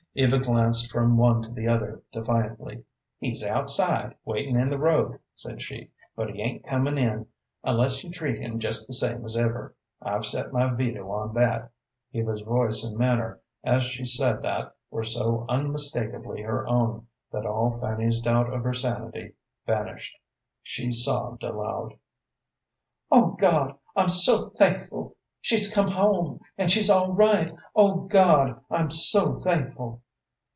[0.13, 2.83] Eva glanced from one to the other defiantly.
[3.17, 7.25] "He's outside, waitin' in the road," said she; "but he ain't comin' in
[7.63, 9.73] unless you treat him just the same as ever.
[10.01, 11.71] I've set my veto on that."
[12.11, 17.71] Eva's voice and manner as she said that were so unmistakably her own that all
[17.71, 20.17] Fanny's doubt of her sanity vanished.
[20.61, 21.93] She sobbed aloud.
[23.13, 25.15] "O God, I'm so thankful!
[25.43, 27.51] She's come home, and she's all right!
[27.75, 30.03] O God, I'm so thankful!"